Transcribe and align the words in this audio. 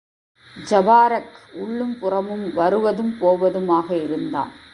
ஜபாரக் 0.69 1.35
உள்ளும் 1.53 1.99
புறமும் 1.99 2.53
வருவதும் 2.53 3.13
போவதுமாக 3.21 4.03
இருந்தான். 4.03 4.51